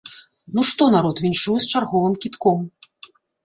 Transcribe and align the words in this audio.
Ну 0.55 0.63
што, 0.69 0.87
народ, 0.95 1.21
віншую 1.27 1.57
з 1.67 1.71
чарговым 1.77 2.19
кідком. 2.27 2.69